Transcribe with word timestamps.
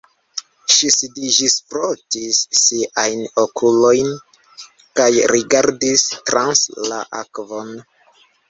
Ŝi 0.75 0.87
sidiĝis, 0.93 1.57
frotis 1.73 2.39
siajn 2.61 3.21
okulojn 3.43 4.09
kaj 5.01 5.11
rigardis 5.35 6.09
trans 6.31 6.67
la 6.91 7.03
akvon. 7.23 7.75